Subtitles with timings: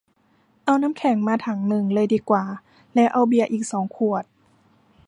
[0.65, 2.45] เอาน้ำแข็งมาถังนึงเลยดีกว่า
[2.95, 4.23] แล้วเอาเบียร์อีกสองขวด